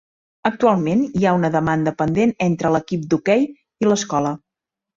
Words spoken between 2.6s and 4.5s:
l'equip d'hoquei i l'escola.